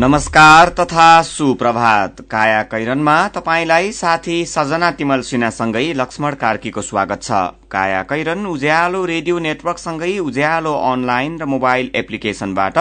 [0.00, 7.30] नमस्कार तथा सुप्रभात। काया कैरनमा तपाईंलाई साथी सजना तिमल सिन्हासँगै लक्ष्मण कार्कीको स्वागत छ।
[7.70, 12.78] काया कैरन उज्यालो रेडियो नेटवर्कसँगै उज्यालो अनलाइन र मोबाइल एप्लिकेशनबाट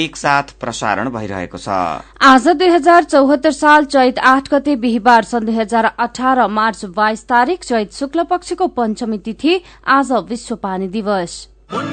[0.00, 1.68] एकसाथ प्रसारण भइरहेको छ।
[2.24, 7.24] आज दुई हजार चौहत्तर साल चैत आठ गते बिहिबार सन् दुई हजार अठार मार्च बाइस
[7.28, 9.60] तारीक चैत शुक्ल पक्षको पञ्चमी तिथि
[9.92, 11.92] आज विश्व पानी दिवस। काया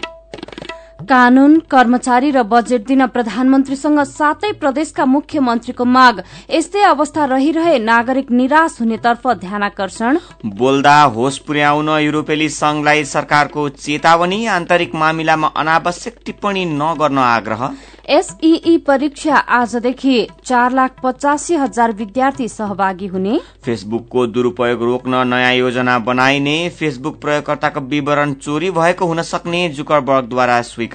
[1.09, 8.77] कानून कर्मचारी र बजेट दिन प्रधानमन्त्रीसँग सातै प्रदेशका मुख्यमन्त्रीको माग। यस्तै अवस्था रहिरहे नागरिक निराश
[8.79, 10.17] हुनेतर्फ ध्यानकर्षण।
[10.57, 17.69] बोल्दा होस पुर्याउन युरोपेली संघलाई सरकारको चेतावनी आन्तरिक मामिलामा अनावश्यक टिप्पणी नगर्न आग्रह।
[18.09, 25.97] एसईई परीक्षा आजदेखि चार लाख पचासी हजार विद्यार्थी सहभागी हुने। फेसबुकको दुरूपयोग रोक्न नयाँ योजना
[26.01, 30.89] बनाइने। फेसबुक प्रयोगकर्ताको विवरण चोरी भएको हुन सक्ने जुकरबर्गद्वारा स्वीकार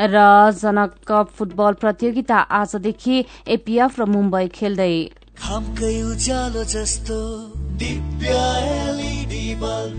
[0.00, 0.16] र
[0.62, 5.10] जनक कप फुटबल प्रतियोगिता आजदेखि एपीएफ र मुम्बई खेल्दै।
[6.02, 7.18] उज्यालो जस्तो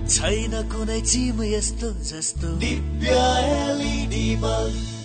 [0.07, 2.47] छैन कुनै चिम यस्तो जस्तो।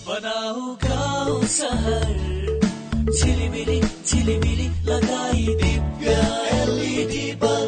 [0.09, 2.39] बनाऊ गाउँ सहर।
[3.13, 6.11] झिलिमिली झिलिमिली लगाई दिव्य
[6.53, 7.68] एलइडी बल्ब।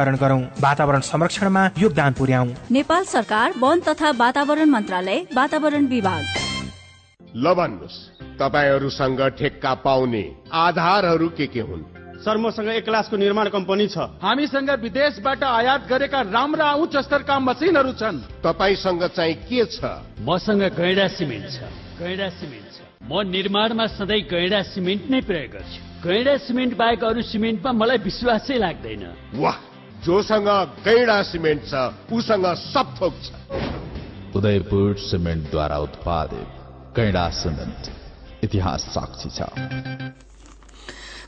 [0.09, 6.23] गरौं। वातावरण संरक्षणमा योगदान पुर्याउ। नेपाल सरकार वन तथा वातावरण मन्त्रालय वातावरण विभाग।
[7.35, 8.09] ल भन्नुहोस्
[8.39, 11.83] तपाईँहरूसँग ठेक्का पाउने आधारहरू के के हुन्?
[12.21, 17.91] सर मसँग एक क्लासको निर्माण कम्पनी छ। हामीसँग विदेशबाट आयात गरेका राम्रा उच्च स्तरका मसिनहरू
[17.91, 19.79] छन्। तपाईँसँग चाहिँ के छ?
[20.21, 21.59] मसँग गैडा सिमेन्ट छ।
[21.97, 22.77] गैडा सिमेन्ट छ।
[23.09, 28.57] म निर्माणमा सधैँ गैडा सिमेन्ट नै प्रयोग गर्छु। गैडा सिमेन्ट बाहेक अरू सिमेन्टमा मलाई विश्वासै
[28.57, 29.70] लाग्दैन। वाह!
[30.05, 30.47] जोसँग
[30.81, 31.73] गैडा सिमेन्ट छ
[32.13, 36.47] उसँग सब थोक छ। उदयपुर सिमेन्टद्वारा उत्पादित
[36.97, 39.45] गैडा सिमेन्ट इतिहास साक्षी छ।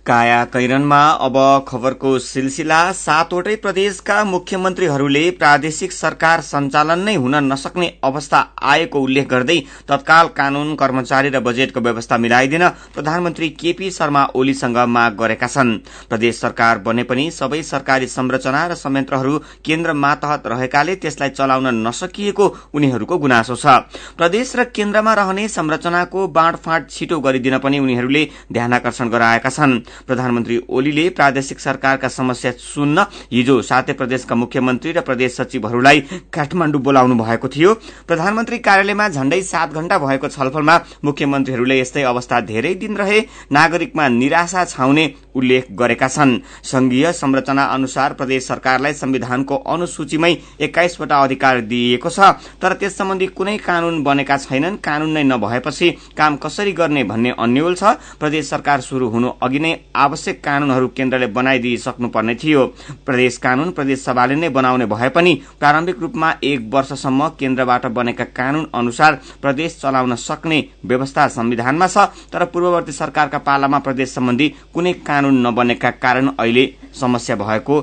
[0.06, 1.36] काया कैरनमा अब
[1.68, 9.56] खबरको सिलसिला सातवटै प्रदेशका मुख्यमन्त्रीहरूले प्रादेशिक सरकार सञ्चालन नै हुन नसक्ने अवस्था आएको उल्लेख गर्दै
[9.88, 15.72] तत्काल कानून कर्मचारी र बजेटको व्यवस्था मिलाइदिन प्रधानमन्त्री केपी शर्मा ओलीसँग माग गरेका छन्।
[16.10, 22.50] प्रदेश सरकार बने पनि सबै सरकारी संरचना र संयन्त्रहरू केन्द्र मातहत रहेकाले त्यसलाई चलाउन नसकिएको
[22.74, 23.80] उनीहरूको गुनासो छ।
[24.20, 31.08] प्रदेश र केन्द्रमा रहने संरचनाको बाँडफाँड छिटो गरिदिन पनि उनीहरूले ध्यानकर्षण गराएका छन्। प्रधानमन्त्री ओलीले
[31.12, 36.00] प्रादेशिक सरकारका समस्या सुन्न हिजो सातै प्रदेशका मुख्यमन्त्री र प्रदेश सचिवहरूलाई
[36.34, 37.74] काठमाण्डु बोलाउनु भएको थियो।
[38.08, 43.20] प्रधानमन्त्री कार्यालयमा झण्डै सात घण्टा भएको छलफलमा मुख्यमन्त्रीहरूले यस्तै अवस्था धेरै दिन रहे
[43.52, 45.06] नागरिकमा निराशा छाउने
[45.36, 52.20] उल्लेख गरेका छन्। संघीय संरचना अनुसार प्रदेश सरकारलाई संविधानको अनुसूचीमै एक्काइसवटा अधिकार दिइएको छ
[52.62, 57.76] तर त्यस सम्बन्धी कुनै कानून बनेका छैनन्। कानून नै नभएपछि काम कसरी गर्ने भन्ने अन्यल
[57.76, 62.66] छ। प्रदेश सरकार शुरू हुनु अघि नै आवश्यक कानूनहरू केन्द्रले बनाइदिइसक्नुपर्ने थियो।
[63.06, 68.66] प्रदेश कानून प्रदेश सभाले नै बनाउने भए पनि प्रारम्भिक रूपमा एक वर्षसम्म केन्द्रबाट बनेका कानून
[68.74, 75.46] अनुसार प्रदेश चलाउन सक्ने व्यवस्था संविधानमा छ तर पूर्ववर्ती सरकारका पालामा प्रदेश सम्बन्धी कुनै कानून
[75.48, 76.66] नबनेका कारण अहिले
[77.00, 77.82] समस्या भएको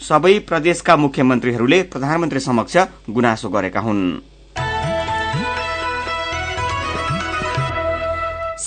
[0.00, 2.76] सबै प्रदेशका मुख्यमन्त्रीहरूले प्रधानमन्त्री समक्ष
[3.10, 4.37] गुनासो गरेका हुन्।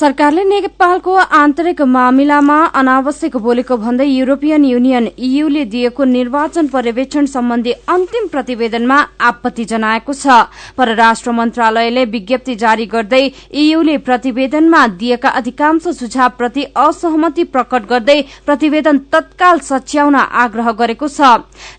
[0.02, 8.28] सरकारले नेपालको आन्तरिक मामिलामा अनावश्यक बोलेको भन्दै युरोपियन युनियन ईयूले दिएको निर्वाचन पर्यवेक्षण सम्बन्धी अन्तिम
[8.28, 10.38] प्रतिवेदनमा आपत्ति जनाएको छ।
[10.78, 13.22] परराष्ट्र मन्त्रालयले विज्ञप्ति जारी गर्दै
[13.56, 21.30] ईयूले प्रतिवेदनमा दिएका अधिकांश सुझावप्रति असहमति प्रकट गर्दै प्रतिवेदन तत्काल सच्याउन आग्रह गरेको छ।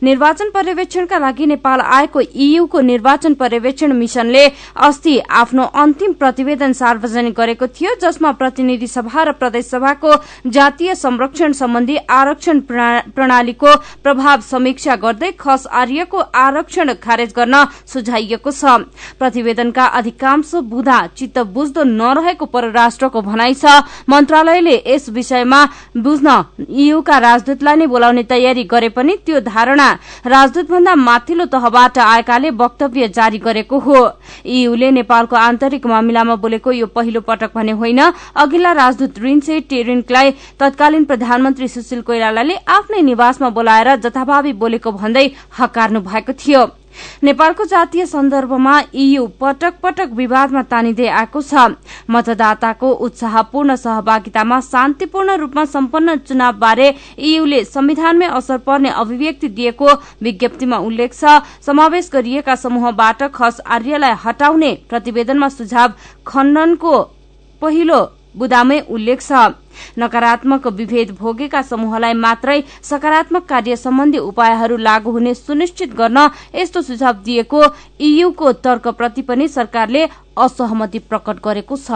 [0.02, 4.46] निर्वाचन पर्यवेक्षणका लागि नेपाल आएको ईयूको निर्वाचन पर्यवेक्षण मिशनले
[4.84, 10.14] अस्ति आफ्नो अन्तिम प्रतिवेदन सार्वजनिक गरेको थियो जसमा प्रतिनिधि सभा र प्रदेश सभाको
[10.46, 13.74] जातीय संरक्षण सम्बन्धी आरक्षण प्रणालीको
[14.04, 18.84] प्रभाव समीक्षा गर्दै खस आर्यको आरक्षण खारेज गर्न सुझाइएको छ।
[19.18, 25.60] प्रतिवेदनका अधिकांश बुधा चित्त बुझ्दो नरहेको परराष्ट्रको भनाइ छ। मन्त्रालयले यस विषयमा
[25.96, 26.36] बुझ्न
[26.68, 29.88] ईयूका राजदूतलाई नै बोलाउने तयारी गरे पनि त्यो धारणा
[30.26, 33.98] राजदूतभन्दा माथिल्लो तहबाट आएकाले वक्तव्य जारी गरेको हो।
[34.46, 38.01] ईयूले नेपालको आन्तरिक मामिलामा बोलेको यो पहिलो पटक भने होइन।
[38.42, 45.26] अघिल्ला राजदूत रिन्से टेरिन्कलाई तत्कालीन प्रधानमन्त्री सुशील कोइरालाले आफ्नै निवासमा बोलाएर जथाभावी बोलेको भन्दै
[45.58, 46.66] हकार्नु भएको थियो।
[47.22, 51.72] नेपालको जातीय सन्दर्भमा ईयू पटक पटक विवादमा तानिँदै आएको छ।
[52.10, 56.88] मतदाताको उत्साहपूर्ण सहभागितामा शान्तिपूर्ण रूपमा सम्पन्न चुनावबारे
[57.18, 59.88] ईयूले संविधानमै असर पर्ने अभिव्यक्ति दिएको
[60.22, 65.92] विज्ञप्तिमा उल्लेख छ। समावेश गरिएका समूहबाट खस आर्यलाई हटाउने प्रतिवेदनमा सुझाव
[66.26, 66.94] खण्डनको
[67.62, 68.00] पहिलो
[68.36, 69.40] बुदामै उल्लेख छ।
[69.98, 76.18] नकारात्मक विभेद भोगेका समूहलाई मात्रै सकारात्मक कार्य सम्बन्धी उपायहरू लागू हुने सुनिश्चित गर्न
[76.54, 77.62] यस्तो सुझाव दिएको
[78.00, 80.06] ईयूको तर्कप्रति पनि सरकारले
[80.36, 81.90] असहमति प्रकट गरेको छ।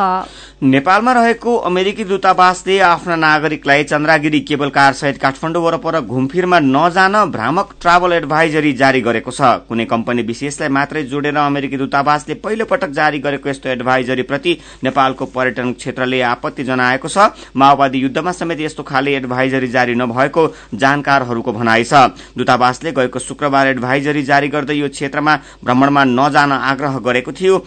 [0.63, 7.75] नेपालमा रहेको अमेरिकी दूतावासले आफ्ना नागरिकलाई चन्द्रागिरी केबल कार सहित काठमाडौँ वरपर घुमफिरमा नजान भ्रामक
[7.81, 13.19] ट्राभल एडभाइजरी जारी गरेको छ। कुनै कम्पनी विशेषलाई मात्रै जोडेर अमेरिकी दूतावासले पहिलो पटक जारी
[13.19, 14.53] गरेको यस्तो एडभाइजरी प्रति
[14.85, 20.47] नेपालको पर्यटन क्षेत्रले आपत्ति जनाएको छ। माओवादी युद्धमा समेत यस्तो खाले एडभाइजरी जारी नभएको
[20.77, 21.95] जानकारहरूको भनाइ छ।
[22.37, 27.65] दूतावासले गएको शुक्रबार एडभाइजरी जारी गर्दै यो क्षेत्रमा भ्रमणमा नजान आग्रह गरेको थियो।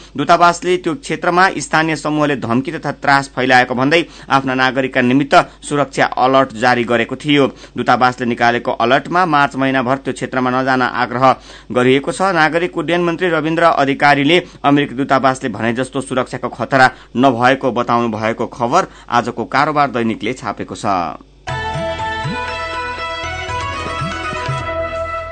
[0.60, 6.54] दूतावासले त्यो क्षेत्रमा स्थानीय समूहले धम्की तथा त्रास फैलाएको भन्दै आफ्ना नागरिकका निमित्त सुरक्षा अलर्ट
[6.60, 7.48] जारी गरेको थियो।
[7.78, 11.26] दूतावासले निकालेको अलर्टमा मार्च महिनाभर त्यो क्षेत्रमा नजान आग्रह
[11.72, 18.10] गरिएको छ। नागरिक उड्डयन मन्त्री रविन्द्र अधिकारीले अमेरिकी दूतावासले भने जस्तो सुरक्षाको खतरा नभएको बताउनु
[18.12, 21.29] भएको खबर आजको कारोबार दैनिकले छापेको छ।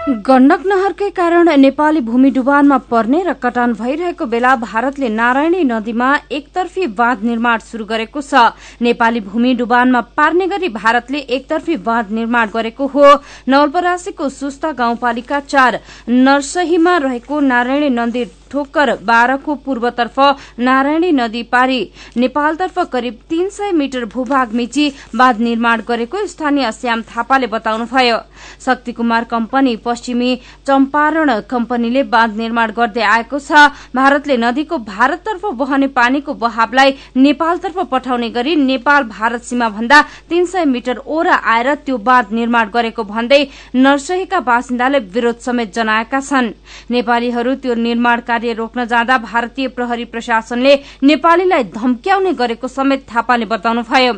[0.08, 6.86] गण्डक नहरकै कारण नेपाली भूमि डुबानमा पर्ने र कटान भइरहेको बेला भारतले नारायणी नदीमा एकतर्फी
[6.96, 12.88] बाँध निर्माण शुरू गरेको छ। नेपाली भूमि डुबानमा पार्ने गरी भारतले एकतर्फी बाँध निर्माण गरेको
[12.88, 13.06] हो।
[13.52, 20.20] नवलपरासीको सुस्ता गाउँपालिका चार नरसहीमा रहेको नारायणी नदी ठोक्कर बाह्रको पूर्वतर्फ
[20.60, 21.80] नारायणी नदी पारी।
[22.18, 28.18] नेपालतर्फ करिब तीन सय मिटर भूभाग मिची बाँध निर्माण गरेको स्थानीय श्याम थापाले बताउनुभयो।
[28.66, 30.36] शक्ति कुमार कम्पनी पश्चिमी
[30.68, 38.30] चम्पारण कम्पनीले बाँध निर्माण गर्दै आएको छ। भारतले नदीको भारततर्फ बहने पानीको बहावलाई नेपालतर्फ पठाउने
[38.30, 43.42] गरी नेपाल भारत सीमा भन्दा तीन सय मिटर ओर आएर त्यो बाँध निर्माण गरेको भन्दै
[43.76, 46.52] नर्सहीका बासिन्दाले विरोध समेत जनाएका छन्।
[46.92, 50.74] नेपालीहरू त्यो निर्माण कार्य रोक्न जाँदा भारतीय प्रहरी प्रशासनले
[51.04, 54.14] नेपालीलाई धम्क्याउने गरेको समेत थापाले बताउनुभयो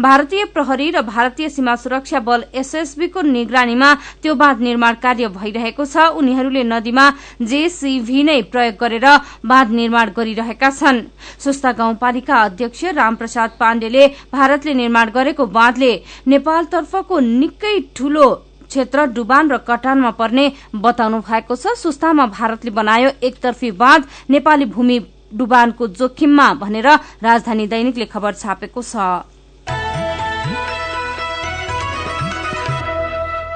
[0.00, 5.96] भारतीय प्रहरी र भारतीय सीमा सुरक्षा बल एसएसबीको निगरानीमा त्यो बाँध निर्माण कार्य भइरहेको छ।
[6.14, 7.10] उनीहरूले नदीमा
[7.42, 9.06] जेसीभी नै प्रयोग गरेर
[9.42, 11.04] बाँध निर्माण गरिरहेका छन्।
[11.42, 15.92] सुस्ता गाउँपालिका अध्यक्ष रामप्रसाद पाण्डेले भारतले निर्माण गरेको बाँधले
[16.26, 18.26] नेपालतर्फको निकै ठूलो
[18.68, 24.98] क्षेत्र डुबान र कटानमा पर्ने बताउनु भएको छ। सुस्तामा भारतले बनायो एकतर्फी बाँध नेपाली भूमि
[25.34, 26.88] डुबानको जोखिममा भनेर
[27.22, 28.94] राजधानी दैनिकले खबर छापेको छ।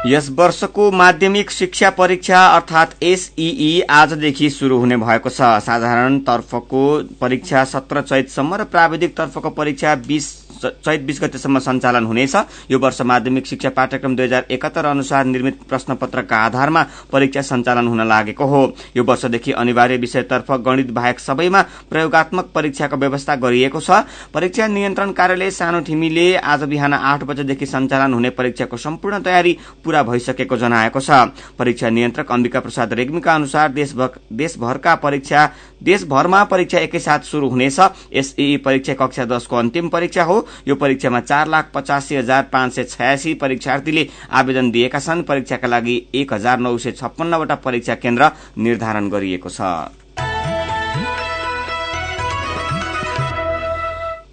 [0.06, 6.84] यस वर्षको माध्यमिक शिक्षा परीक्षा अर्थात एसईई आजदेखि शुरू हुने भएको छ। साधारण तर्फको
[7.20, 10.28] परीक्षा सत्र चैतसम्म र प्राविधिक तर्फको परीक्षा बीस
[10.60, 12.36] चैत बीस गतेसम्म सञ्चालन हुनेछ।
[12.70, 18.06] यो वर्ष माध्यमिक शिक्षा पाठ्यक्रम दुई हजार एकात्तर अनुसार निर्मित प्रश्नपत्रका आधारमा परीक्षा सञ्चालन हुन
[18.08, 18.62] लागेको हो।
[18.96, 25.50] यो वर्षदेखि अनिवार्य विषयतर्फ गणित बाहेक सबैमा प्रयोगत्मक परीक्षाको व्यवस्था गरिएको छ। परीक्षा नियन्त्रण कार्यालय
[25.50, 31.10] सानो ठिमीले आज बिहान आठ बजेदेखि सञ्चालन हुने परीक्षाको सम्पूर्ण तयारी पूरा भइसकेको जनाएको छ।
[31.58, 35.48] परीक्षा नियन्त्रक अम्बिका प्रसाद रेग्मीका अनुसार देशभरका परीक्षा
[35.82, 37.78] देशभरमा परीक्षा एकैसाथ शुरू हुनेछ।
[38.12, 42.84] एसईई परीक्षा कक्षा दशको अन्तिम परीक्षा हो। यो परीक्षामा चार लाख पचासी हजार पाँच सय
[42.84, 49.08] छयासी परीक्षार्थीले आवेदन दिएका छन्। परीक्षाका लागि एक हजार नौ सय छप्पन्नवटा परीक्षा केन्द्र निर्धारण
[49.10, 49.60] गरिएको छ।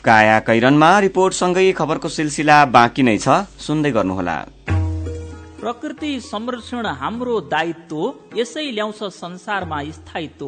[0.05, 4.37] काया कैरनमा रिपोर्टसँगै खबरको सिलसिला बाँकी नै छ। सुन्दै गर्नुहोला।
[5.59, 7.99] प्रकृति संरक्षण हाम्रो दायित्व
[8.37, 10.47] यसै ल्याउँछ संसारमा स्थायित्व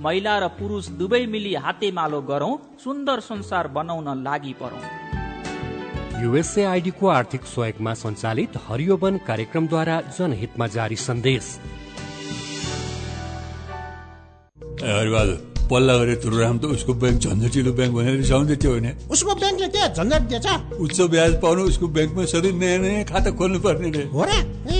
[0.00, 2.54] महिला र पुरुष दुवै मिली हातेमालो गरौं
[2.84, 4.82] सुन्दर संसार बनाउन लागि परौं।
[6.22, 11.46] युएसएआईडीको आर्थिक सहयोगमा सञ्चालित हरियो वन कार्यक्रमद्वारा जनहितमा जारी सन्देश।
[15.70, 19.82] पल्ला गरे तुरुराम त उसको ब्याङ्क झन्झटिलो ब्याङ्क भनेर रिसाउँदै थियो भने उसको ब्याङ्कले के
[19.94, 20.46] झन्झट दिएछ।
[20.84, 24.30] उच्च ब्याज पाउनु उसको ब्याङ्कमा सधैँ नयाँ नयाँ खाता खोल्नु पर्ने रे। हो र?
[24.66, 24.79] ए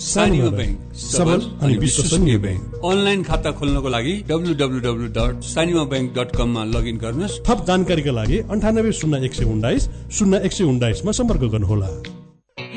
[0.00, 5.82] सानिमा ब्याङ्क सबल अनि विश्वसनीय ब्याङ्क अनलाइन खाता खोल्नको लागि W W W dot Sanima
[5.90, 9.88] Bank dot कममा लगइन गर्नुहोस्। थप जानकारीका लागि अन्ठानब्बे शून्य एक सय उन्नाइस
[10.18, 11.90] शून्य एक सय उन्नाइसमा सम्पर्क गर्नुहोला।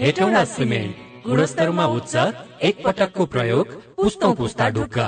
[0.03, 2.15] हेटौँडा सिमेन्ट गुणस्तरमा उच्च
[2.68, 3.65] एक पटकको प्रयोग
[3.98, 5.08] पुस्तौँ पुस्ता ढुक्का।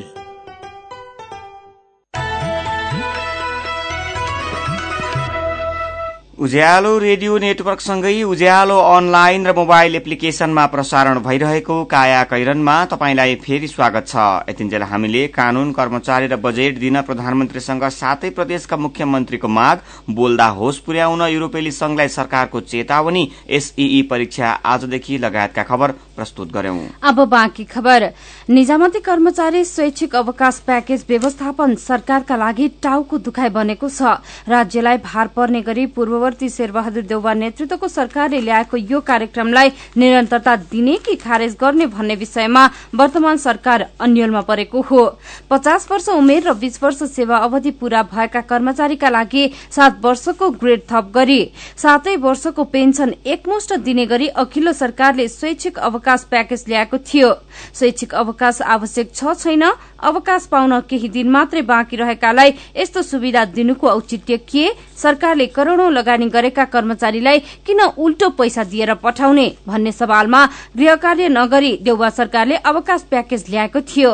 [6.41, 14.07] उज्यालो रेडियो नेटवर्कसँगै उज्यालो अनलाइन र मोबाइल एप्लिकेशनमा प्रसारण भइरहेको काया कैरनमा तपाईँलाई फेरि स्वागत
[14.07, 14.15] छ।
[14.49, 19.83] यतिन्जेल हामीले कानून कर्मचारी र बजेट दिन प्रधानमन्त्रीसँग सातै प्रदेशका मुख्यमन्त्रीको माग
[20.17, 27.19] बोल्दा होस पुर्याउन युरोपेली संघलाई सरकारको चेतावनी एसईई परीक्षा आजदेखि लगायतका खबर प्रस्तुत गर्यौं अब
[27.27, 28.03] बाँकी खबर।
[28.49, 35.61] निजामती कर्मचारी स्वैच्छिक अवकाश प्याकेज व्यवस्थापन सरकारका लागि टाउको दुखाइ बनेको छ। राज्यलाई भार पर्ने
[35.61, 42.15] गरी पूर्ववर्ती शेरबहादुर देउवा नेतृत्वको सरकारले ल्याएको यो कार्यक्रमलाई निरन्तरता दिने कि खारेज गर्ने भन्ने
[42.15, 45.01] विषयमा वर्तमान सरकार अन्यलमा परेको हो।
[45.49, 50.81] पचास वर्ष उमेर र बीस वर्ष सेवा अवधि पूरा भएका कर्मचारीका लागि सात वर्षको ग्रेड
[50.91, 51.41] थप गरी
[51.77, 57.29] सातै वर्षको पेन्सन एकमुष्ट दिने गरी अघिल्लो सरकारले स्वैच्छिक अवकाश प्याकेज ल्याएको थियो।
[57.73, 59.63] स्वैच्छिक अवकाश आवश्यक छ छैन।
[60.01, 64.69] अवकाश पाउन केही दिन मात्रै बाँकी रहेकालाई यस्तो सुविधा दिनुको औचित्य के?
[64.97, 70.45] सरकारले करोड़ौं लगानी गरेका कर्मचारीलाई किन उल्टो पैसा दिएर पठाउने भन्ने सवालमा
[70.77, 74.11] गृह कार्य नगरी देउवा सरकारले अवकाश प्याकेज ल्याएको थियो।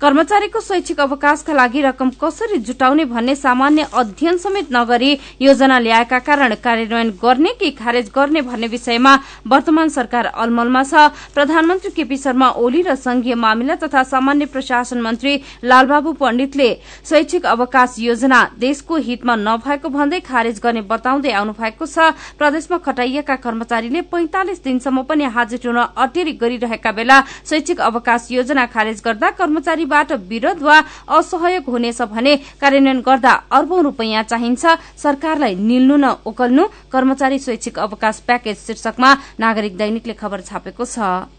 [0.00, 5.12] कर्मचारीको स्वैच्छिक अवकाशका लागि रकम कसरी जुटाउने भन्ने सामान्य अध्ययन समेत नगरी
[5.42, 9.14] योजना ल्याएका कारण कार्यान्वयन गर्ने कि खारेज गर्ने भन्ने विषयमा
[9.46, 15.32] वर्तमान सरकार अलमलमा छ। प्रधानमन्त्री केपी शर्मा ओली र संघीय मामिला तथा सामान्य प्रशासन मन्त्री
[15.64, 16.68] लालबाबु पण्डितले
[17.04, 23.36] स्वैच्छिक अवकाश योजना देशको हितमा नभएको भन्दै खारेज गर्ने बताउँदै आउनु भएको छ। प्रदेशमा खटाइएका
[23.36, 29.30] कर्मचारीले पैंतालिस दिनसम्म पनि हाजिर हुन अटेरी गरिरहेका बेला स्वैच्छिक अवकाश योजना खारेज गर्दा
[29.64, 30.78] कर्मचारीबाट विरोध वा
[31.08, 34.64] असहयोग हुनेछ भने कार्यान्वयन गर्दा अर्बौं रूपियाँ चाहिन्छ।
[34.96, 41.32] सरकारलाई निल्नु न ओकल्नु कर्मचारी स्वैच्छिक अवकाश प्याकेज शीर्षकमा नागरिक दैनिकले खबर छापेको छ।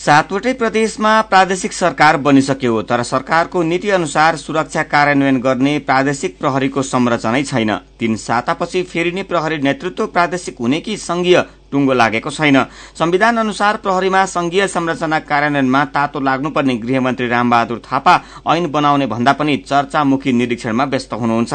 [0.00, 7.42] सातवटै प्रदेशमा प्रादेशिक सरकार बनिसक्यो तर सरकारको नीति अनुसार सुरक्षा कार्यान्वयन गर्ने प्रादेशिक प्रहरीको संरचनै
[7.44, 11.42] छैन। तीन सातापछि फेरिने प्रहरी नेतृत्व प्रादेशिक हुने कि संघीय
[11.72, 12.56] टुङ्गो लागेको छैन।
[12.98, 18.14] संविधान अनुसार प्रहरीमा संघीय संरचना कार्यान्वयनमा तातो लाग्नुपर्ने गृहमन्त्री रामबहादुर थापा
[18.48, 21.54] ऐन बनाउने भन्दा पनि चर्चामुखी निरीक्षणमा व्यस्त हुनुहुन्छ।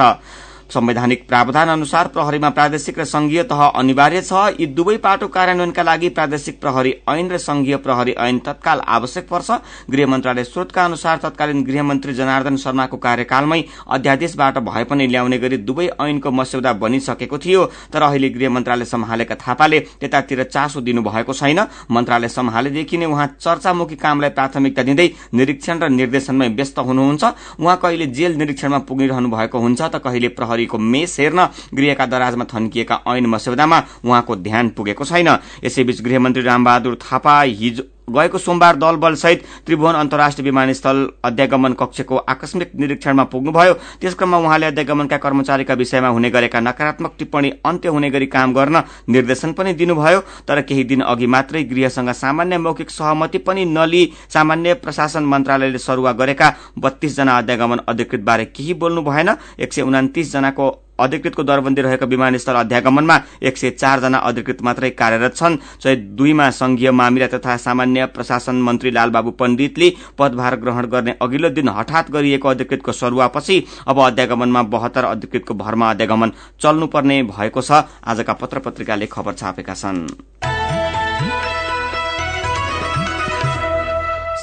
[0.69, 6.10] संवैधानिक प्रावधान अनुसार प्रहरीमा प्रादेशिक र संघीय तह अनिवार्य छ। यी दुवै पाटो कार्यान्वयनका लागि
[6.10, 9.51] प्रादेशिक प्रहरी ऐन र संघीय प्रहरी ऐन तत्काल आवश्यक पर्छ।
[9.91, 15.88] गृह मन्त्रालय स्रोतका अनुसार तत्कालीन गृहमन्त्री जनार्दन शर्माको कार्यकालमै अध्यादेशबाट भए पनि ल्याउने गरी दुवै
[16.00, 21.60] ऐनको मस्यौदा बनिसकेको थियो। तर अहिले गृह मन्त्रालय सम्हालेका थापाले त्यतातिर चासो दिनुभएको छैन।
[21.91, 27.24] मन्त्रालय सम्हालेदेखि नै उहाँ चर्चामुखी कामलाई प्राथमिकता दिँदै निरीक्षण र निर्देशनमै व्यस्त हुनुहुन्छ।
[27.62, 32.45] उहाँ कहिले जेल निरीक्षणमा पुगिरहनु भएको हुन्छ त कहिले प्रहरी प्रहरीको मेस हेर्न गृहका दराजमा
[32.53, 35.29] थन्किएका ऐन मस्यौदामा उहाँको ध्यान पुगेको छैन।
[35.63, 42.71] यसैबीच गृहमन्त्री रामबहादुर थापा हिजो गएको सोमबार दल बलसहित त्रिभुवन अन्तर्राष्ट्रिय विमानस्थल अध्यागमन कक्षको आकस्मिक
[42.75, 48.53] निरीक्षणमा पुग्नुभयो। त्यसक्रममा उहाँले अध्यागमनका कर्मचारीका विषयमा हुने गरेका नकारात्मक टिप्पणी अन्त्य हुने गरी काम
[48.53, 54.12] गर्न निर्देशन पनि दिनुभयो तर केही दिन अघि मात्रै गृहसँग सामान्य मौखिक सहमति पनि नलिई
[54.33, 59.81] सामान्य प्रशासन मन्त्रालयले सरुवा गरेका बत्तीस जना अध्यागमन अधिकृत बारे केही बोल्नु भएन। एक सय
[59.81, 65.95] उनातिस जनाको अधिकृतको दरबन्दी रहेको विमानस्थल अध्यागमनमा एक सय चारजना अधिकृत मात्रै कार्यरत छन् सय
[65.95, 72.11] दुईमा संघीय मामिला तथा सामान्य प्रशासन मन्त्री लालबाबु पण्डितले पदभार ग्रहण गर्ने अघिल्लो दिन हठात
[72.11, 78.59] गरिएको अधिकृतको सरुवापछि अब अध्यागमनमा बहत्तर अधिकृतको भरमा अध्यागमन चल्नुपर्ने भएको छ। आजका पत्र
[79.07, 80.54] खबर छापेका छन्।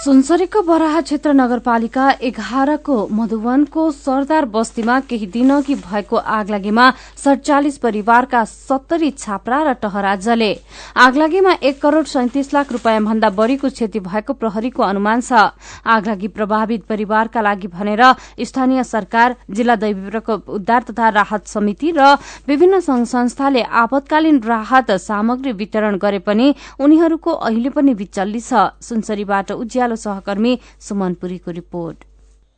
[0.03, 6.87] सुनसरीको बराहा क्षेत्र नगरपालिका एघारको मधुवनको सरदार बस्तीमा केही दिनअघि भएको आगलागीमा
[7.25, 10.51] सड़चालिस परिवारका सत्तरी छाप्रा र टहरा जले
[10.99, 15.55] आगलागीमा एक करोड़ सैतिस लाख रूपियाँ भन्दा बढ़ीको क्षति भएको प्रहरीको अनुमान छ।
[15.87, 18.03] आगलागी प्रभावित परिवारका लागि भनेर
[18.43, 22.11] स्थानीय सरकार जिल्ला दैवी उद्धार तथा राहत समिति र
[22.49, 29.53] विभिन्न संघ संस्थाले आपतकालीन राहत सामग्री वितरण गरे पनि उनीहरूको अहिले पनि विचल्ली छ। सुनसरीबाट
[29.53, 32.05] उज्यालो सहकर्मी सुमनपुरीको रिपोर्ट।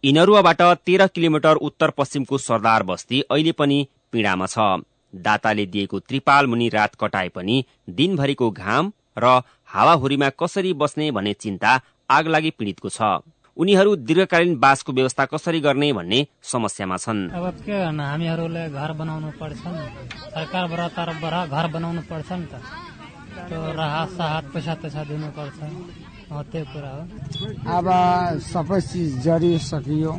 [0.05, 3.79] इनरुवाबाट तेह्र किलोमिटर उत्तर पश्चिमको सरदार बस्ती अहिले पनि
[4.13, 11.11] पीड़ामा छ। दाताले दिएको त्रिपाल मुनि रात कटाए पनि दिनभरिको घाम र हावाहुरीमा कसरी बस्ने
[11.11, 13.23] भन्ने चिन्ता आगलागी पीड़ितको छ।
[13.57, 19.31] उनीहरू दीर्घकालीन बासको व्यवस्था कसरी गर्ने भन्ने समस्यामा छन्। अब के गर्नु हामीहरूले घर बनाउनु
[19.39, 19.63] पर्छ
[20.35, 22.53] सरकारबाट तर्फबाट घर बनाउनु पर्छ नि त
[23.47, 25.59] राहत साहत पैसा पैसा दिनुपर्छ।
[26.53, 27.03] त्यो कुरा हो।
[27.77, 27.87] अब
[28.43, 30.13] सबै चिज जरिसकियो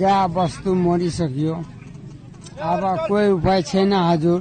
[0.00, 1.54] गाई बस्तु मरिसकियो।
[2.54, 4.40] अब कोही उपाय छैन हजुर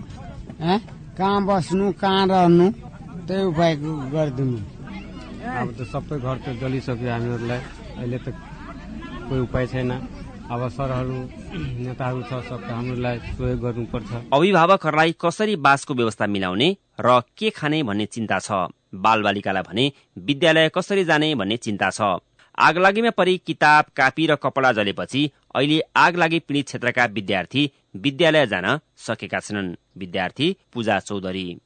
[0.62, 0.76] ए?
[1.18, 2.68] कहाँ बस्नु कहाँ रहनु
[3.28, 3.74] त्यही उपाय
[4.14, 4.60] गरिदिनु।
[5.60, 7.62] अब त सबै घर त जलिसक्यो हामीहरूलाई
[7.98, 8.28] अहिले त
[9.28, 9.92] कोही उपाय छैन।
[10.44, 11.18] अब सरहरू
[11.82, 18.06] नेताहरू छ सब हामीलाई सहयोग गर्नुपर्छ। अभिभावकहरूलाई कसरी बासको व्यवस्था मिलाउने र के खाने भन्ने
[18.06, 18.50] चिन्ता छ?
[18.96, 21.36] बालबालिकालाई भने विद्यालय कसरी जाने?
[21.36, 22.02] भन्ने चिन्ता छ।
[22.60, 29.40] आगलागीमा परि किताब कापी र कपडा जलेपछि अहिले आगलागी पीड़ित क्षेत्रका विद्यार्थी विद्यालय जान सकेका
[29.40, 31.58] छैनन्। विद्यार्थी पूजा चौधरी।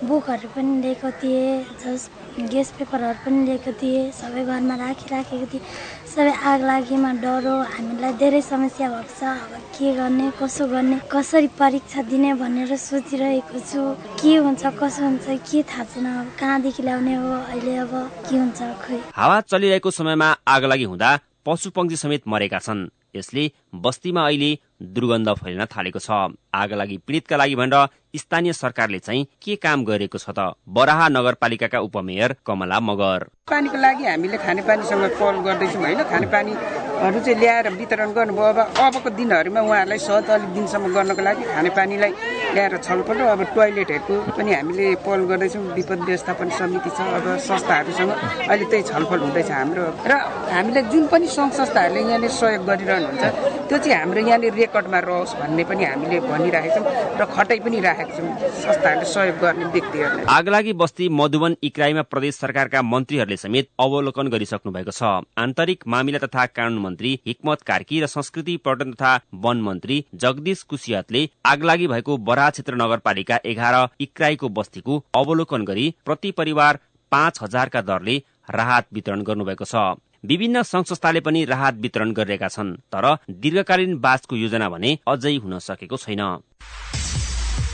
[0.00, 2.08] बुकहरू पनि लिएको थिएँ जस
[2.48, 5.62] गेस पेपरहरू पनि लिएको थिएँ सबै घरमा राखिराखेको थिएँ।
[6.08, 11.48] सबै आग लागेमा डरो हामीलाई धेरै समस्या भएको छ। अब के गर्ने कसो गर्ने कसरी
[11.60, 13.80] परीक्षा दिने भनेर सोचिरहेको छु।
[14.16, 17.92] के हुन्छ कसो हुन्छ के थाहा छैन। अब कहाँदेखि ल्याउने हो अहिले अब
[18.24, 21.10] के हुन्छ खोइ। हावा चलिरहेको समयमा आगलागी हुँदा
[21.44, 24.50] पशु समेत मरेका छन्। यसले बस्तीमा अहिले
[24.82, 26.10] दुर्गन्ध फैलिन थालेको छ।
[26.54, 30.54] आगलागी पीड़ितका लागि भनेर स्थानीय सरकारले चाहिँ के काम गरेको छ त?
[30.66, 36.02] बराहा नगरपालिकाका उपमेयर कमला मगर। पानीको लागि हामीले खानेपानीसँग पहल गर्दैछौँ होइन?
[36.10, 42.12] खानेपानीहरू चाहिँ ल्याएर वितरण गर्नुभयो। अब अबको दिनहरूमा उहाँहरूलाई सहज अलिक दिनसम्म गर्नको लागि खानेपानीलाई
[42.54, 48.10] ल्याएर छलफल र अब टोइलेटहरूको पनि हामीले पहल गर्दैछौँ। विपद व्यवस्थापन समिति छ अब संस्थाहरूसँग
[48.10, 50.12] अहिले त्यही छलफल हुँदैछ हाम्रो। र
[50.50, 53.24] हामीले जुन पनि सङ्घ संस्थाहरूले यहाँनिर सहयोग गरिरहनुहुन्छ
[53.68, 58.12] त्यो चाहिँ हाम्रो यहाँनिर रेकर्डमा रहोस् भन्ने पनि हामीले भनिराखेका छौँ र खटाइ पनि राखेका
[58.16, 58.30] छौँ
[58.64, 64.90] संस्थाहरूले सहयोग गर्ने व्यक्तिहरूले आगलागी बस्ती मधुवन इक्राईमा प्रदेश सरकारका मन्त्रीहरूले समेत अवलोकन गरिसक्नु भएको
[64.90, 65.02] छ।
[65.38, 69.12] आन्तरिक मामिला तथा कानून मन्त्री हिक्मत कार्की र संस्कृति पर्यटन तथा
[69.44, 76.30] वन मन्त्री जगदीश कुसियतले आगलागी भएको बराहा क्षेत्र नगरपालिका एघार इक्राईको बस्तीको अवलोकन गरी प्रति
[76.32, 76.78] परिवार
[77.12, 78.16] पाँच हजारका दरले
[78.48, 83.04] राहत वितरण गर्नुभएको छ। विभिन्न संस्थाले पनि राहत वितरण गरिरहेका छन् तर
[83.44, 86.22] दीर्घकालीन बासको योजना भने अझै हुन सकेको छैन।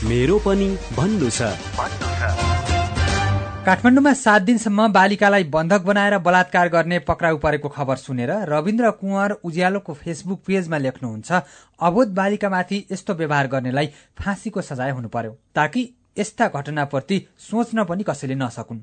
[0.03, 2.56] मेरो पनि भन्नु छ।
[3.67, 9.93] काठमाडौँमा सात दिनसम्म बालिकालाई बन्धक बनाएर बलात्कार गर्ने पक्राउ परेको खबर सुनेर रविन्द्र कुँवर उज्यालोको
[9.93, 11.31] फेसबुक पेजमा लेख्नुहुन्छ
[11.81, 13.87] अबोध बालिकामाथि यस्तो व्यवहार गर्नेलाई
[14.19, 15.83] फाँसीको सजाय हुनु पर्यो ताकि
[16.19, 18.79] यस्ता घटनाप्रति सोच्न पनि कसैले नसकुन्।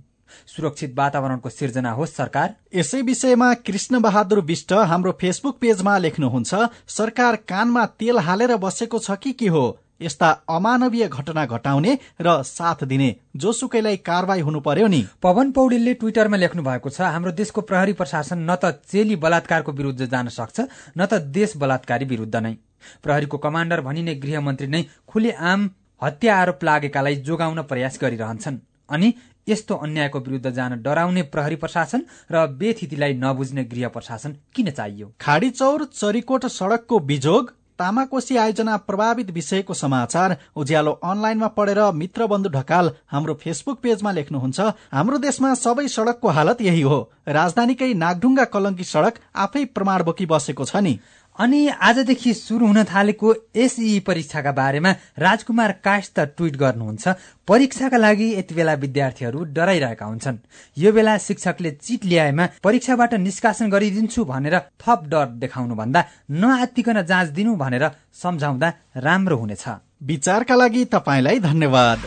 [0.47, 7.37] सुरक्षित वातावरणको सिर्जना होस् सरकार। यसै विषयमा कृष्ण बहादुर विष्ट हाम्रो फेसबुक पेजमा लेख्नुहुन्छ सरकार
[7.49, 9.64] कानमा तेल हालेर बसेको छ कि के हो?
[10.00, 16.37] यस्ता अमानवीय घटना घटाउने र साथ दिने जोसुकैलाई कारवाही हुनु पर्यो नि। पवन पौडेलले ट्विटरमा
[16.37, 20.61] लेख्नु भएको छ हाम्रो देशको प्रहरी प्रशासन न त चेली बलात्कारको विरुद्ध जान सक्छ
[20.98, 22.54] न त देश बलात्कारी विरुद्ध नै।
[23.02, 25.70] प्रहरीको कमाण्डर भनिने गृहमन्त्री नै खुले आम
[26.02, 28.59] हत्या आरोप लागेकालाई जोगाउन प्रयास गरिरहन्छन्।
[28.90, 29.14] अनि
[29.48, 32.02] यस्तो अन्यायको विरुद्ध जान डराउने प्रहरी प्रशासन
[32.33, 35.12] र बेथितिलाई नबुझ्ने गृह प्रशासन किन चाहियो?
[35.20, 42.90] खाडी चौर चरीकोट सड़कको बिजोग तामाकोशी आयोजना प्रभावित विषयको समाचार उज्यालो अनलाइनमा पढेर मित्रबन्धु ढकाल
[43.12, 44.60] हाम्रो फेसबुक पेजमा लेख्नुहुन्छ
[44.92, 50.64] हाम्रो देशमा सबै सड़कको हालत यही हो। राजधानीकै नागढुङ्गा कलङ्की सड़क आफै प्रमाण बोकी बसेको
[50.64, 50.98] छ नि।
[51.38, 57.14] अनि आजदेखि सुरु हुन थालेको एसई परीक्षाका बारेमा राजकुमार काष्ट ट्वीट गर्नुहुन्छ।
[57.49, 60.38] परीक्षाका लागि यति बेला विद्यार्थीहरू डराइरहेका हुन्छन्।
[60.79, 67.29] यो बेला शिक्षकले चिट ल्याएमा परीक्षाबाट निष्कासन गरिदिन्छु भनेर थप डर देखाउनु भन्दा नआत्तिकन जाँच
[67.35, 67.90] दिनु भनेर
[68.23, 69.64] सम्झाउँदा राम्रो हुनेछ।
[70.03, 71.99] विचारका लागि तपाईँलाई धन्यवाद।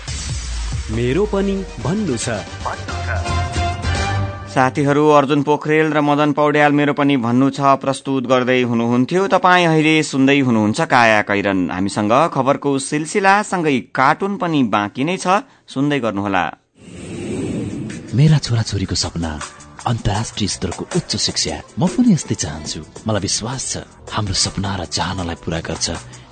[0.95, 2.96] मेरो पनि भन्नु छ।
[4.57, 9.93] साथीहरू अर्जुन पोखरेल र मदन पौड्याल मेरो पनि भन्नु छ प्रस्तुत गर्दै हुनुहुन्थ्यो। तपाईँ अहिले
[10.01, 16.43] सुन्दै हुनुहुन्छ काया कैरन। हामीसँग खबरको सिलसिला सँगै कार्टुन पनि बाँकी नै छ। सुन्दै गर्नुहोला।
[18.17, 19.31] मेरा छोराछोरीको सपना
[19.93, 25.37] अन्तर्राष्ट्रिय स्तरको उच्च शिक्षा। म पनि यस्तै चाहन्छु। मलाई विश्वास छ हाम्रो सपना र चाहनालाई
[25.37, 25.87] पूरा गर्छ।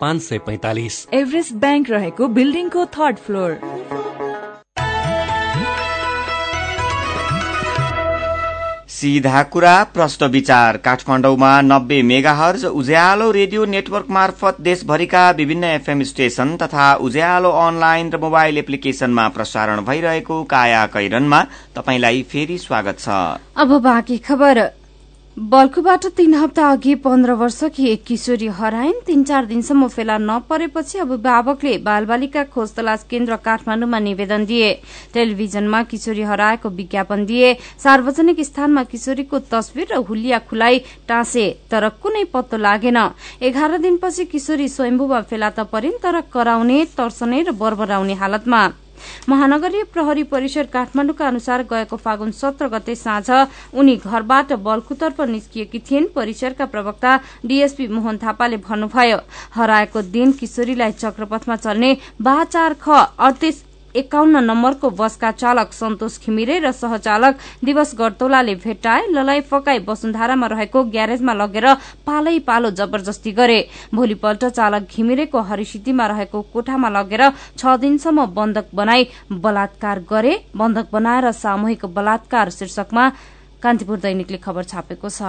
[0.00, 3.58] पाँच सय पैतालिस। एभरेस्ट ब्याङ्क रहेको बिल्डिङको थर्ड फ्लोर।
[8.90, 16.56] सीधा कुरा प्रश्न विचार। काठमाडौँमा नब्बे मेगाहर्ज उज्यालो रेडियो नेटवर्क मार्फत देशभरिका विभिन्न एफएम स्टेशन
[16.56, 21.42] तथा उज्यालो अनलाइन र मोबाइल एप्लिकेशनमा प्रसारण भइरहेको काया कैरनमा
[21.76, 23.08] तपाईंलाई फेरि स्वागत छ।
[23.56, 24.64] अब बाँकी खबर।
[25.38, 31.76] बल्कुबाट तीन हप्ता अघि पन्ध्र वर्षकी एक किशोरी हराइन्। तीन चार दिनसम्म फेला नपरेपछि अभिभावकले
[31.78, 34.72] बालबालिका खोज तलास केन्द्र काठमाडौँमा निवेदन दिए।
[35.14, 42.24] टेलिभिजनमा किशोरी हराएको विज्ञापन दिए। सार्वजनिक स्थानमा किशोरीको तस्विर र हुलिया खुलाई टाँसे तर कुनै
[42.34, 42.98] पत्तो लागेन।
[43.42, 48.66] एघार दिनपछि किशोरी स्वयम्भूमा फेला त परिन् तर कराउने तर्सने र बरबराउने हालतमा।
[49.28, 53.30] महानगरीय प्रहरी परिषद काठमाडौँका अनुसार गएको फागुन सत्र गते साँझ
[53.74, 59.18] उनी घरबाट बल्कुतर्फ निस्किएकी थिइन्। परिसरका प्रवक्ता डीएसपी मोहन थापाले भन्नुभयो
[59.54, 63.62] हराएको दिन किशोरीलाई चक्रपथमा चल्ने बाचार ख अडतिस
[63.96, 70.82] एकाउन्न नम्बरको बसका चालक सन्तोष घिमिरे र सहचालक दिवस गर्तौलाले भेट्टाए ललाई फकाई वसुन्धारामा रहेको
[70.94, 71.66] ग्यारेजमा लगेर
[72.06, 73.58] पालै पालो जबरजस्ती गरे।
[73.94, 77.22] भोलिपल्ट चालक घिमिरेको हरिसिद्धिमा रहेको कोठामा लगेर
[77.58, 83.10] छ दिनसम्म बन्धक बनाई बलात्कार गरे। बन्धक बनाएर सामूहिक बलात्कार शीर्षकमा
[83.62, 85.22] कान्तिपुर दैनिकले खबर छापेको छ।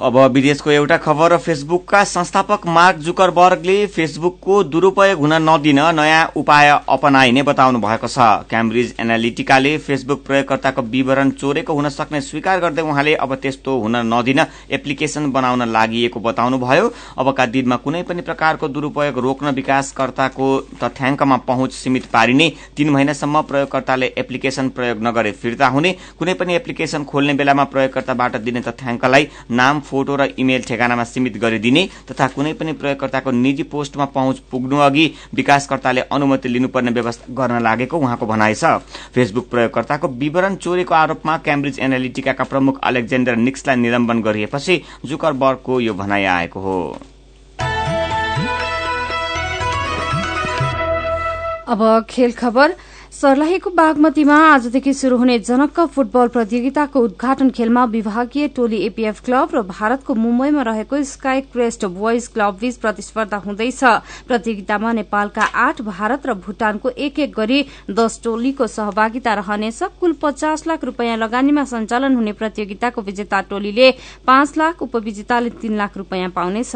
[0.00, 7.42] अब विदेशको एउटा खबर फेसबुकका संस्थापक मार्क जुकरबर्गले फेसबुकको दुरूपयोग हुन नदिन नयाँ उपाय अपनाइने
[7.42, 13.34] बताउनु भएको छ। क्याम्ब्रिज एनालिटिकाले फेसबुक प्रयोगकर्ताको विवरण चोरेको हुन सक्ने स्वीकार गर्दै उहाँले अब
[13.42, 20.48] त्यस्तो हुन नदिन एप्लिकेशन बनाउन लागि बताउनुभयो। अबका दिनमा कुनै पनि प्रकारको दुरूपयोग रोक्न विकासकर्ताको
[20.82, 27.04] तथ्याङ्कमा पहुँच सीमित पारिने तीन महिनासम्म प्रयोगकर्ताले एप्लिकेशन प्रयोग नगरे फिर्ता हुने कुनै पनि एप्लिकेशन
[27.04, 32.72] खोल्ने बेलामा प्रयोगकर्ताबाट दिने तथ्याङ्कलाई नाम फोटो र इमेल ठेगानामा सीमित गरिदिने तथा कुनै पनि
[32.80, 38.64] प्रयोगकर्ताको निजी पोस्टमा पहुँच पुग्नु अघि विकासकर्ताले अनुमति लिनुपर्ने व्यवस्था गर्न लागेको उहाँको भनाइ छ।
[39.14, 46.24] फेसबुक प्रयोगकर्ताको विवरण चोरेको आरोपमा क्याम्ब्रिज एनालिटिकाका प्रमुख अलेक्जेन्डर निक्सलाई निलम्बन गरिएपछि जुकरबर्गको यो भनाइ
[46.36, 46.78] आएको हो।
[51.68, 52.74] अब खेल खबर।
[53.20, 59.62] सर्लाहीको बागमतीमा आजदेखि शुरू हुने जनक फुटबल प्रतियोगिताको उद्घाटन खेलमा विभागीय टोली एपीएफ क्लब र
[59.62, 63.80] भारतको मुम्बईमा रहेको स्काई क्रेस्ट बोइज क्लब बीच प्रतिस्पर्धा हुँदैछ।
[64.28, 70.66] प्रतियोगितामा नेपालका आठ भारत र भूटानको एक एक गरी दश टोलीको सहभागिता रहनेछ। कुल पचास
[70.66, 73.90] लाख रूपियाँ लगानीमा सञ्चालन हुने प्रतियोगिताको विजेता टोलीले
[74.26, 76.72] पाँच लाख उपविजेताले तीन लाख रूपियाँ पाउनेछ।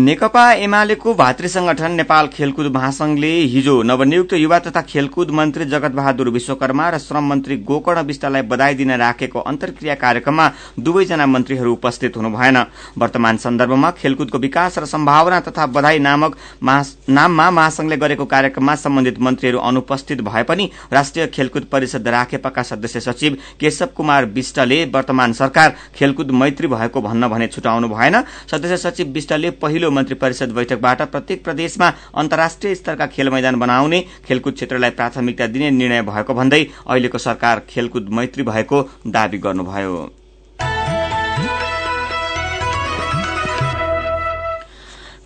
[0.00, 6.28] नेकपा एमालेको भातृ संगठन नेपाल खेलकुद महासंघले हिजो नवनियुक्त युवा तथा खेलकुद मन्त्री जगत बहादुर
[6.30, 12.30] विश्वकर्मा र श्रम मन्त्री गोकर्ण विष्टलाई बधाई दिन राखेको अन्तर्क्रिया कार्यक्रममा दुवैजना मन्त्रीहरू उपस्थित हुनु
[12.30, 12.58] भएन
[12.98, 19.58] वर्तमान सन्दर्भमा खेलकुदको विकास र सम्भावना तथा बधाई नामक नाममा महासंघले गरेको कार्यक्रममा सम्बन्धित मन्त्रीहरू
[19.60, 26.30] अनुपस्थित भए पनि राष्ट्रिय खेलकुद परिषद राखेपाका सदस्य सचिव केशव कुमार विष्टले वर्तमान सरकार खेलकुद
[26.32, 31.92] मैत्री भएको भन्न भने छुटाउनु भएन। सदस्य सचिव विष्टले पहिलो मन्त्री परिषद बैठकबाट प्रत्येक प्रदेशमा
[32.16, 38.08] अन्तर्राष्ट्रिय स्तरका खेल मैदान बनाउने खेलकुद क्षेत्रलाई प्राथमिकता दिने निर्णय भएको भन्दै अहिलेको सरकार खेलकुद
[38.12, 39.98] मैत्री भएको दावी गर्नुभयो।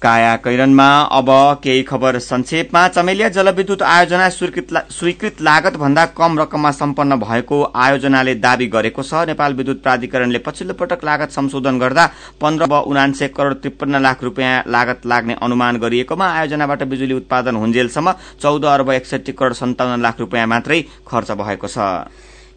[0.03, 1.29] काया कैरनमा अब
[1.65, 8.67] केही खबर संक्षेपमा चमेलिया जलविद्युत आयोजना स्वीकृत लागत भन्दा कम रकममा सम्पन्न भएको आयोजनाले दावी
[8.69, 12.07] गरेको छ। नेपाल विद्युत प्राधिकरणले पछिल्लो पटक लागत संशोधन गर्दा
[12.41, 18.65] पन्ध्र उनान्से करोड़ त्रिपन्न लाख रूपियाँ लागत लाग्ने अनुमान गरिएकोमा आयोजनाबाट बिजुली उत्पादन हुन्जेलसम्म चौध
[18.73, 21.79] अर्ब एकसठी करोड़ सन्ताउन्न लाख रूपियाँ मात्रै खर्च भएको छ।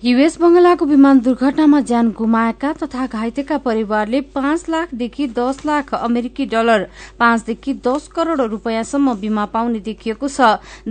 [0.03, 6.81] युएस बंगलाको विमान दुर्घटनामा ज्यान गुमाएका तथा घाइतेका परिवारले पाँच लाखदेखि दस लाख अमेरिकी डलर
[7.19, 10.41] पाँचदेखि दस करोड़ रूपियाँसम्म बीमा पाउने देखिएको छ।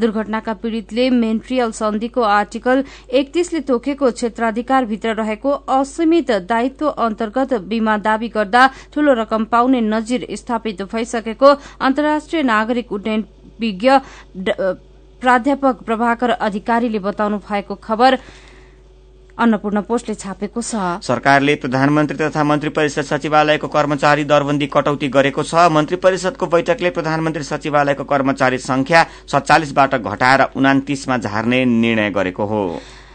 [0.00, 2.84] दुर्घटनाका पीड़ितले मेन्ट्रियल सन्धिको आर्टिकल
[3.20, 10.80] एकतीसले तोकेको क्षेत्राधिकारभित्र रहेको असीमित दायित्व अन्तर्गत बीमा दावी गर्दा ठूलो रकम पाउने नजिर स्थापित
[10.92, 13.24] भइसकेको अन्तर्राष्ट्रिय नागरिक उड्डयन
[13.60, 13.90] विज्ञ
[15.22, 18.18] प्राध्यापक प्रभाकर अधिकारीले बताउनु भएको खबर
[19.38, 25.68] अन्नपूर्ण पोस्टले छापेको छ। सरकारले प्रधानमन्त्री तथा मन्त्री परिषद सचिवालयको कर्मचारी दरबन्दी कटौती गरेको छ।
[25.72, 32.62] मन्त्री परिषदको बैठकले प्रधानमन्त्री सचिवालयको कर्मचारी संख्या सत्तालिसबाट घटाएर उनातिसमा झार्ने निर्णय गरेको हो।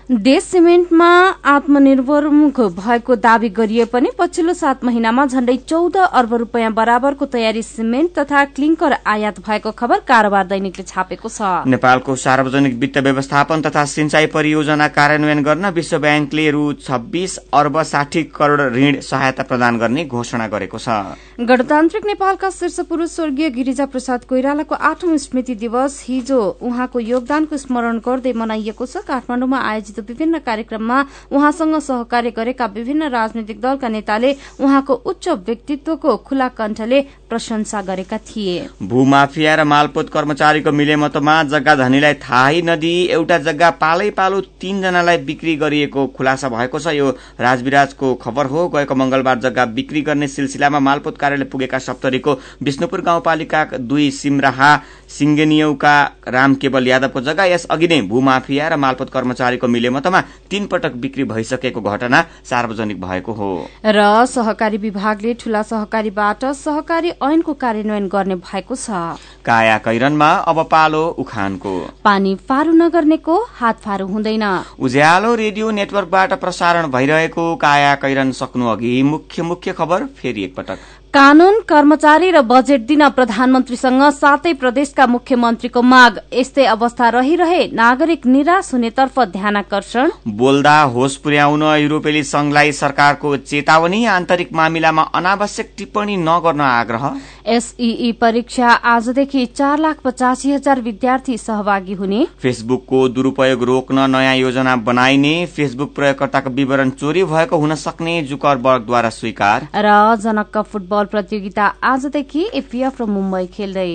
[0.10, 1.08] देश सिमेन्टमा
[1.46, 8.14] आत्मनिर्भरमुख भएको दावी गरिए पनि पछिल्लो सात महिनामा झण्डै चौध अर्ब रूपियाँ बराबरको तयारी सिमेन्ट
[8.20, 14.26] तथा क्लिङ्कर आयात भएको खबर कारोबार दैनिकले छापेको छ। नेपालको सार्वजनिक वित्त व्यवस्थापन तथा सिंचाई
[14.32, 20.48] परियोजना कार्यान्वयन गर्न विश्व ब्याङ्कले रु छब्बीस अर्ब साठी करोड़ ऋण सहायता प्रदान गर्ने घोषणा
[20.48, 21.04] गरेको छ।
[21.40, 27.98] गणतान्त्रिक नेपालका शीर्ष पुरूष स्वर्गीय गिरिजा प्रसाद कोइरालाको आठौं स्मृति दिवस हिजो उहाँको योगदानको स्मरण
[28.02, 30.98] गर्दै मनाइएको छ। काठमाडौँमा आयोजित विभिन्न कार्यक्रममा
[31.30, 38.58] उहाँसँग सहकार्य गरेका विभिन्न राजनैतिक दलका नेताले उहाँको उच्च व्यक्तित्वको खुला कण्ठले प्रशंसा गरेका थिए।
[38.82, 45.56] भूमाफिया र मालपोत कर्मचारीको मिलेमतोमा जग्गा धनीलाई थाहै नदी एउटा जग्गा पालै पालो तीनजनालाई बिक्री
[45.58, 51.26] गरिएको खुलासा भएको छ। यो राजविराजको खबर हो। गएको मंगलबार जग्गा बिक्री गर्ने सिलसिलामा मालपोत
[51.28, 54.76] कार्यालय पुगेका सप्तरीको विष्णुपुर गाउँपालिका दुई सिमराहा
[55.10, 55.96] सिंगेनियौका
[56.28, 61.24] राम केवल यादवको जग्गा यस अघि नै भूमाफिया र मालपोत कर्मचारीको मिलेमतोमा तीन पटक बिक्री
[61.26, 63.50] भइसकेको घटना सार्वजनिक भएको हो।
[63.86, 71.04] र सहकारी विभागले ठूला सहकारीबाट सहकारी ऐनको कार्यान्वयन गर्ने भएको छ। काया कैरनमा अब पालो
[71.20, 74.44] उखानको। पानी फारू नगर्नेको हात फारू हुँदैन।
[74.80, 80.80] उज्यालो रेडियो नेटवर्कबाट प्रसारण भइरहेको काया कैरन सक्नु अघि मुख्य मुख्य खबर फेरि एकपटक।
[81.18, 88.70] कानून कर्मचारी र बजेट दिन प्रधानमन्त्रीसँग सातै प्रदेशका मुख्यमन्त्रीको माग। यस्तै अवस्था रहिरहे नागरिक निराश
[88.74, 97.10] हुनेतर्फ ध्यानकर्षण। बोल्दा होस पुर्याउन युरोपेली संघलाई सरकारको चेतावनी आन्तरिक मामिलामा अनावश्यक टिप्पणी नगर्न आग्रह।
[97.48, 104.76] एसईई परीक्षा आजदेखि चार लाख पचासी हजार विद्यार्थी सहभागी हुने। फेसबुकको दुरूपयोग रोक्न नयाँ योजना
[104.84, 112.50] बनाइने फेसबुक प्रयोगकर्ताको विवरण चोरी भएको हुन सक्ने जुकरबर्गद्वारा स्वीकार। र जनक फुटबल प्रतियोगिता आजदेखि
[112.54, 113.92] एपीएफ र मुम्बई खेल्दै।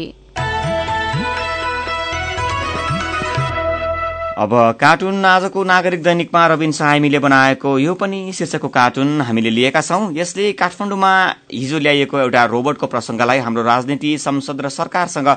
[4.32, 10.02] अब कार्टुन आजको नागरिक दैनिकमा रविन साइमीले बनाएको यो पनि शीर्षकको कार्टुन हामीले लिएका छौं।
[10.14, 11.12] यसले काठमाडौँमा
[11.52, 15.28] हिजो ल्याइएको एउटा रोबोटको प्रसंगलाई हाम्रो राजनीति संसद र सरकारसँग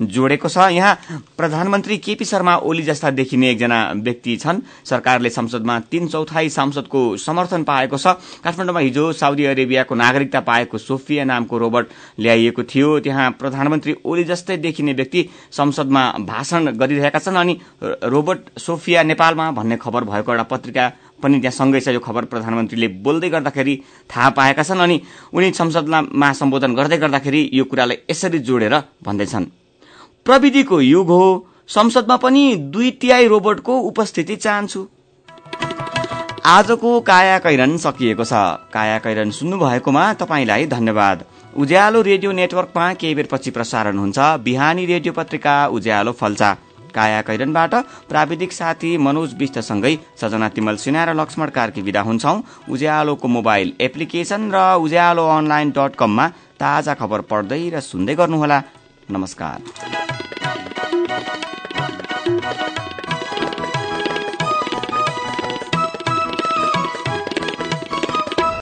[0.00, 0.94] जोडेको छ। यहाँ
[1.36, 7.64] प्रधानमन्त्री केपी शर्मा ओली जस्ता देखिने एकजना व्यक्ति छन्। सरकारले संसदमा तीन चौथाई सांसदको समर्थन
[7.64, 13.94] पाएको छ। काठमाडौँमा हिजो साउदी अरेबियाको नागरिकता पाएको सोफिया नामको रोबोट ल्याइएको थियो। त्यहाँ प्रधानमन्त्री
[14.04, 20.32] ओली जस्तै देखिने व्यक्ति संसदमा भाषण गरिरहेका छन् अनि रोबोट सोफिया नेपालमा भन्ने खबर भएको
[20.32, 20.88] एउटा पत्रिका
[21.22, 23.76] पनि त्यहाँ सँगै छ। यो खबर प्रधानमन्त्रीले बोल्दै गर्दाखेरि
[24.08, 25.00] थाहा पाएका छन् अनि
[25.36, 29.59] उनी संसदमा सम्बोधन गर्दै गर्दाखेरि यो कुरालाई यसरी जोडेर भन्दैछन्।
[30.26, 34.86] प्रविधिको युग हो। संसदमा पनि दुई तिहाई रोबोटको उपस्थिति चाहन्छु।
[36.46, 38.32] आजको काया कैरन सकिएको छ।
[38.72, 41.24] काया कैरन सुन्नु भएकोमा तपाईँलाई धन्यवाद।
[41.56, 46.56] उज्यालो रेडियो नेटवर्कमा केही बेरपछि प्रसारण हुन्छ। बिहानी रेडियो पत्रिका उज्यालो फल्चा।
[46.94, 47.74] काया कैरनबाट
[48.08, 52.34] प्राविधिक साथी मनोज विष्टसँगै सजना तिमल सिन्हा र लक्ष्मण कार्की विदा हुन्छौ।
[52.68, 56.26] उज्यालोको मोबाइल एप्लिकेशन र उज्यालो अनलाइन डट कममा
[56.58, 58.58] ताजा खबर पढ्दै र सुन्दै गर्नुहोला।
[59.10, 59.60] नमस्कार।